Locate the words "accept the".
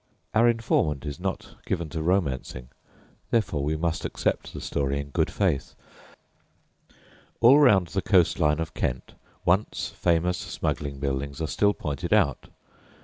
4.03-4.59